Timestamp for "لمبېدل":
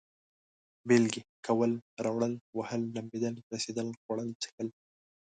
2.95-3.35